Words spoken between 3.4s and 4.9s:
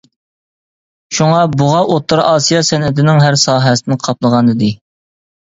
ساھەسىنى قاپلىغانىدى.